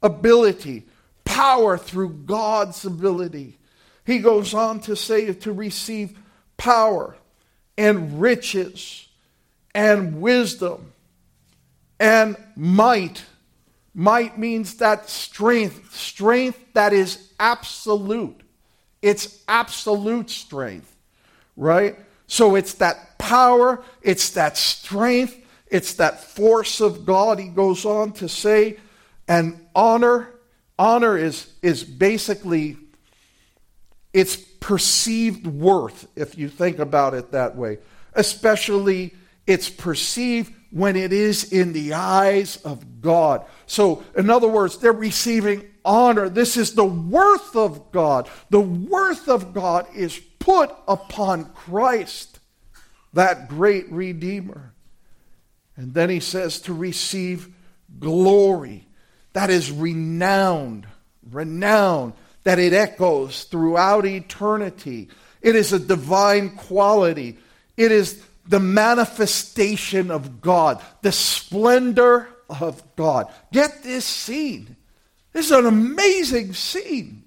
[0.02, 0.88] ability,
[1.26, 3.60] power through God's ability.
[4.04, 6.18] He goes on to say to receive
[6.58, 7.16] power
[7.78, 9.09] and riches
[9.74, 10.94] and wisdom
[12.00, 13.24] and might.
[13.94, 18.40] Might means that strength, strength that is absolute.
[19.02, 20.96] It's absolute strength,
[21.58, 21.98] right?
[22.28, 25.36] So it's that power, it's that strength,
[25.68, 27.40] it's that force of God.
[27.40, 28.78] He goes on to say,
[29.28, 30.30] and honor.
[30.78, 32.78] Honor is, is basically
[34.14, 37.80] its perceived worth, if you think about it that way.
[38.14, 39.14] Especially
[39.50, 43.45] its perceived when it is in the eyes of God.
[43.66, 46.30] So, in other words, they're receiving honor.
[46.30, 48.30] This is the worth of God.
[48.52, 52.39] The worth of God is put upon Christ,
[53.14, 54.72] that great Redeemer.
[55.76, 57.47] And then he says to receive
[58.00, 58.86] glory.
[59.34, 60.86] That is renowned,
[61.32, 65.10] renowned, that it echoes throughout eternity.
[65.41, 67.39] It is a divine quality.
[67.78, 73.32] It is the manifestation of God, the splendor of God.
[73.54, 74.76] Get this scene.
[75.32, 77.24] This is an amazing scene.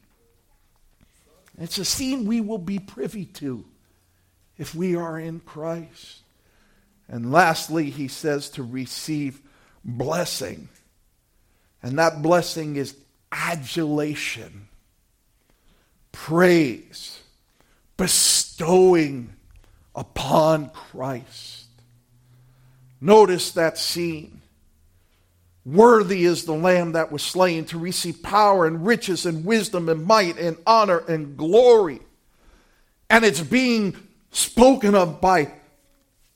[1.58, 3.64] It's a scene we will be privy to
[4.58, 6.22] if we are in Christ.
[7.06, 9.40] And lastly, he says to receive
[9.84, 10.68] blessing.
[11.84, 12.96] And that blessing is
[13.30, 14.68] adulation,
[16.10, 17.20] praise,
[17.96, 19.34] bestowing
[19.94, 21.66] upon Christ.
[23.00, 24.40] Notice that scene.
[25.64, 30.04] Worthy is the Lamb that was slain to receive power and riches and wisdom and
[30.04, 32.00] might and honor and glory.
[33.08, 33.96] And it's being
[34.30, 35.52] spoken of by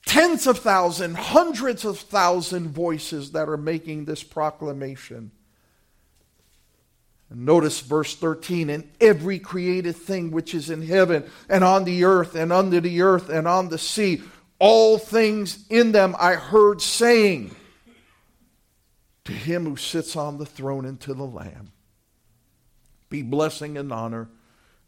[0.05, 5.31] tens of thousands, hundreds of thousand voices that are making this proclamation.
[7.29, 12.35] Notice verse 13 and every created thing which is in heaven and on the earth
[12.35, 14.21] and under the earth and on the sea,
[14.59, 17.55] all things in them I heard saying
[19.25, 21.71] to him who sits on the throne and to the Lamb
[23.09, 24.29] be blessing and honor,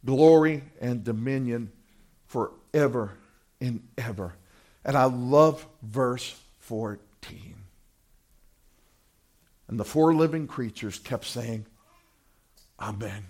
[0.06, 1.72] glory and dominion
[2.26, 3.14] forever
[3.62, 4.36] and ever.
[4.84, 7.56] And I love verse 14.
[9.68, 11.66] And the four living creatures kept saying,
[12.82, 13.26] Amen.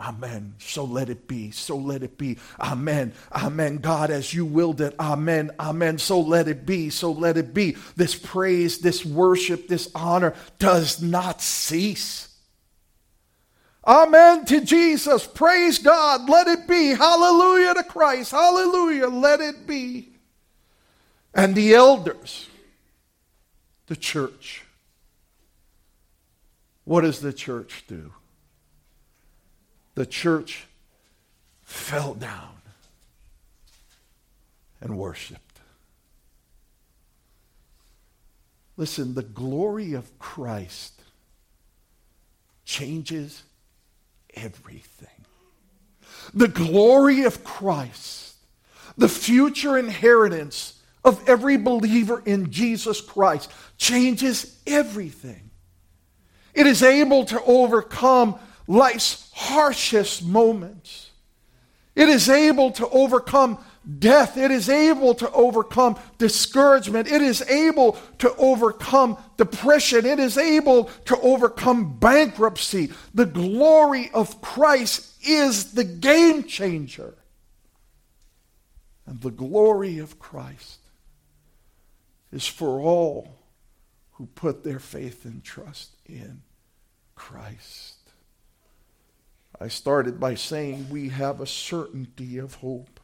[0.00, 0.54] Amen.
[0.58, 1.50] So let it be.
[1.52, 2.38] So let it be.
[2.60, 3.12] Amen.
[3.32, 3.76] Amen.
[3.78, 4.94] God, as you willed it.
[4.98, 5.50] Amen.
[5.60, 5.98] Amen.
[5.98, 6.90] So let it be.
[6.90, 7.76] So let it be.
[7.96, 12.28] This praise, this worship, this honor does not cease.
[13.86, 15.26] Amen to Jesus.
[15.26, 16.28] Praise God.
[16.28, 16.94] Let it be.
[16.94, 18.32] Hallelujah to Christ.
[18.32, 19.08] Hallelujah.
[19.08, 20.12] Let it be
[21.34, 22.48] and the elders,
[23.86, 24.64] the church.
[26.84, 28.12] What does the church do?
[29.94, 30.66] The church
[31.62, 32.48] fell down
[34.80, 35.60] and worshiped.
[38.76, 41.02] Listen, the glory of Christ
[42.64, 43.42] changes
[44.34, 45.08] everything.
[46.32, 48.34] The glory of Christ,
[48.96, 55.50] the future inheritance of every believer in Jesus Christ changes everything.
[56.54, 61.10] It is able to overcome life's harshest moments.
[61.94, 63.58] It is able to overcome
[63.98, 64.36] death.
[64.38, 67.10] It is able to overcome discouragement.
[67.10, 70.06] It is able to overcome depression.
[70.06, 72.92] It is able to overcome bankruptcy.
[73.12, 77.14] The glory of Christ is the game changer.
[79.04, 80.78] And the glory of Christ
[82.30, 83.36] is for all
[84.12, 86.42] who put their faith and trust in
[87.14, 88.01] Christ.
[89.62, 92.98] I started by saying we have a certainty of hope.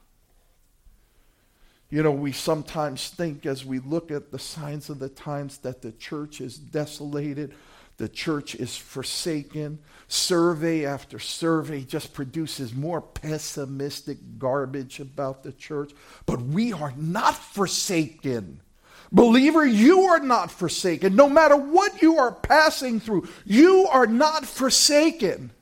[1.89, 5.83] You know, we sometimes think as we look at the signs of the times that
[5.83, 7.55] the church is desolated,
[7.97, 9.79] the church is forsaken.
[10.09, 15.93] Survey after survey just produces more pessimistic garbage about the church.
[16.27, 18.61] But we are not forsaken.
[19.13, 21.15] Believer, you are not forsaken.
[21.15, 25.53] No matter what you are passing through, you are not forsaken.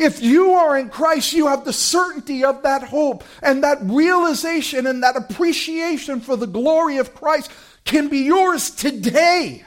[0.00, 4.86] If you are in Christ, you have the certainty of that hope and that realization
[4.86, 7.50] and that appreciation for the glory of Christ
[7.84, 9.62] can be yours today.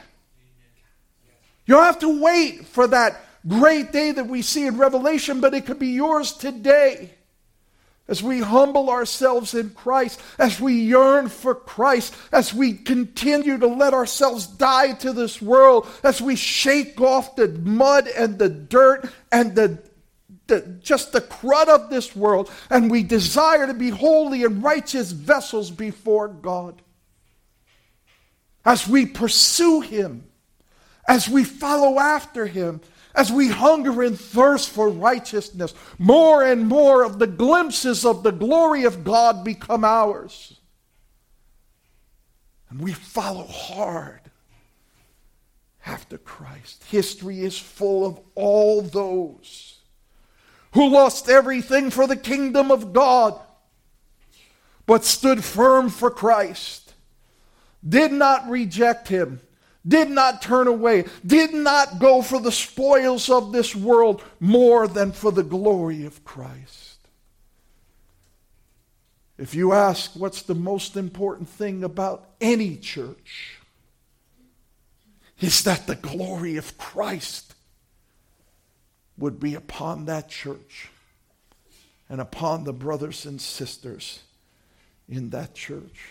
[1.66, 5.54] You don't have to wait for that great day that we see in Revelation, but
[5.54, 7.10] it could be yours today.
[8.08, 13.68] As we humble ourselves in Christ, as we yearn for Christ, as we continue to
[13.68, 19.08] let ourselves die to this world, as we shake off the mud and the dirt
[19.30, 19.78] and the,
[20.46, 25.10] the, just the crud of this world, and we desire to be holy and righteous
[25.10, 26.82] vessels before God.
[28.64, 30.24] As we pursue Him,
[31.08, 32.80] as we follow after Him,
[33.14, 38.32] as we hunger and thirst for righteousness, more and more of the glimpses of the
[38.32, 40.58] glory of God become ours.
[42.68, 44.20] And we follow hard
[45.86, 46.82] after Christ.
[46.84, 49.78] History is full of all those
[50.74, 53.40] who lost everything for the kingdom of God,
[54.86, 56.92] but stood firm for Christ,
[57.86, 59.40] did not reject him
[59.86, 65.12] did not turn away, did not go for the spoils of this world more than
[65.12, 66.98] for the glory of Christ.
[69.36, 73.58] If you ask what's the most important thing about any church,
[75.40, 77.53] is that the glory of Christ
[79.16, 80.90] would be upon that church
[82.08, 84.20] and upon the brothers and sisters
[85.08, 86.10] in that church.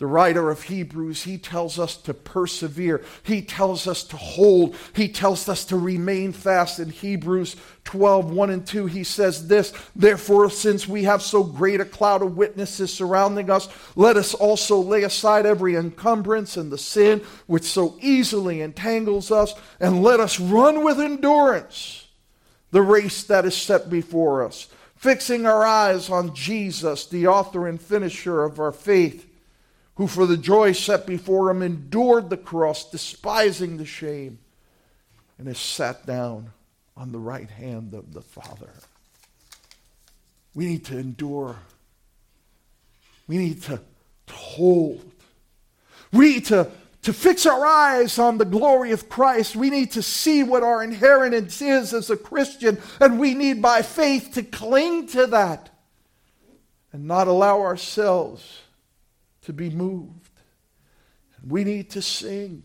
[0.00, 3.04] The writer of Hebrews, he tells us to persevere.
[3.22, 4.74] He tells us to hold.
[4.94, 6.80] He tells us to remain fast.
[6.80, 11.82] In Hebrews 12, 1 and 2, he says this Therefore, since we have so great
[11.82, 16.78] a cloud of witnesses surrounding us, let us also lay aside every encumbrance and the
[16.78, 22.08] sin which so easily entangles us, and let us run with endurance
[22.70, 27.78] the race that is set before us, fixing our eyes on Jesus, the author and
[27.78, 29.26] finisher of our faith
[30.00, 34.38] who for the joy set before him endured the cross, despising the shame,
[35.36, 36.50] and is sat down
[36.96, 38.70] on the right hand of the Father.
[40.54, 41.56] We need to endure.
[43.28, 43.78] We need to,
[44.30, 45.04] hold.
[46.14, 46.70] We need to,
[47.02, 49.54] to fix our eyes on the glory of Christ.
[49.54, 53.82] We need to see what our inheritance is as a Christian, and we need by
[53.82, 55.68] faith to cling to that
[56.90, 58.60] and not allow ourselves
[59.50, 60.30] to be moved.
[61.44, 62.62] We need to sing.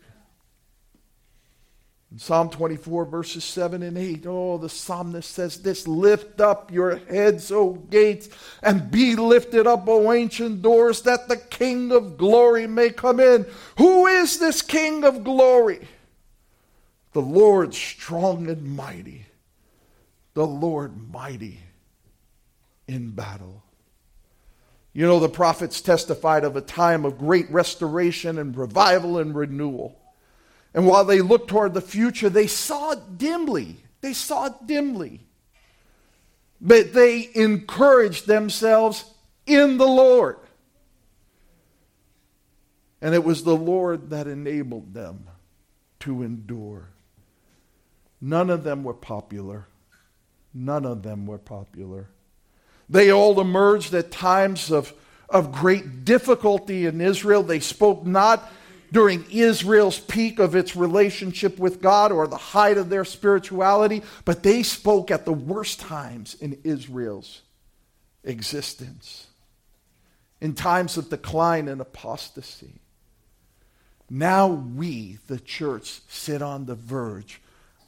[2.12, 6.96] In Psalm 24, verses 7 and 8, oh, the psalmist says this Lift up your
[6.96, 8.28] heads, O gates,
[8.62, 13.44] and be lifted up, O ancient doors, that the King of glory may come in.
[13.78, 15.88] Who is this King of glory?
[17.12, 19.26] The Lord strong and mighty,
[20.34, 21.58] the Lord mighty
[22.86, 23.65] in battle.
[24.96, 30.00] You know, the prophets testified of a time of great restoration and revival and renewal.
[30.72, 33.76] And while they looked toward the future, they saw it dimly.
[34.00, 35.20] They saw it dimly.
[36.62, 39.04] But they encouraged themselves
[39.44, 40.38] in the Lord.
[43.02, 45.26] And it was the Lord that enabled them
[46.00, 46.88] to endure.
[48.22, 49.66] None of them were popular.
[50.54, 52.08] None of them were popular.
[52.88, 54.92] They all emerged at times of,
[55.28, 57.42] of great difficulty in Israel.
[57.42, 58.50] They spoke not
[58.92, 64.42] during Israel's peak of its relationship with God or the height of their spirituality, but
[64.42, 67.42] they spoke at the worst times in Israel's
[68.22, 69.26] existence,
[70.40, 72.80] in times of decline and apostasy.
[74.08, 77.40] Now we, the church, sit on the verge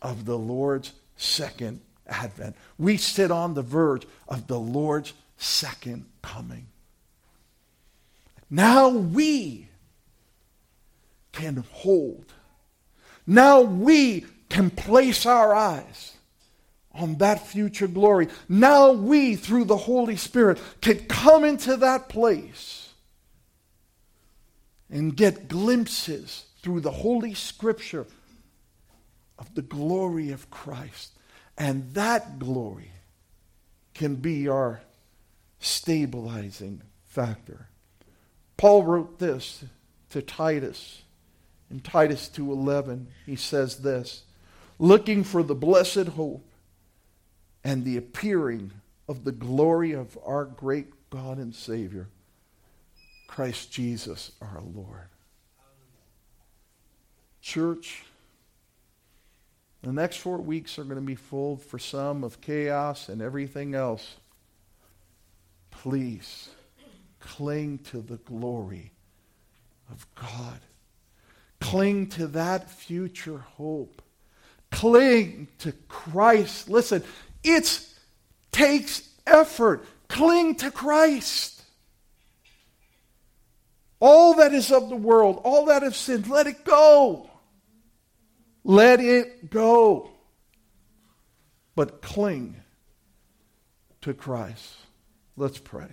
[0.03, 2.57] of the Lord's second Advent.
[2.79, 6.67] We sit on the verge of the Lord's second coming.
[8.51, 9.69] Now we
[11.33, 12.33] can hold.
[13.27, 16.17] Now we can place our eyes
[16.95, 18.29] on that future glory.
[18.49, 22.89] Now we, through the Holy Spirit, can come into that place
[24.91, 28.07] and get glimpses through the Holy Scripture
[29.39, 31.13] of the glory of Christ.
[31.59, 32.93] And that glory
[33.93, 34.81] can be our
[35.59, 37.67] stabilizing factor.
[38.57, 39.65] Paul wrote this
[40.11, 41.03] to Titus.
[41.69, 44.23] In Titus 2:11, he says this,
[44.79, 46.49] looking for the blessed hope
[47.65, 48.73] and the appearing
[49.09, 52.09] of the glory of our great God and Savior,
[53.27, 55.09] Christ Jesus our Lord.
[57.41, 58.05] Church,
[59.83, 63.75] the next four weeks are going to be full for some of chaos and everything
[63.75, 64.17] else.
[65.71, 66.49] Please
[67.21, 68.93] cling to the glory
[69.91, 70.61] of God.
[71.61, 74.03] Cling to that future hope.
[74.71, 76.69] Cling to Christ.
[76.69, 77.03] Listen,
[77.43, 77.87] it
[78.53, 79.85] takes effort.
[80.09, 81.63] Cling to Christ.
[84.01, 87.29] All that is of the world, all that of sin, let it go.
[88.65, 90.11] Let it go.
[91.75, 92.57] But cling
[94.01, 94.77] to Christ.
[95.37, 95.89] Let's pray.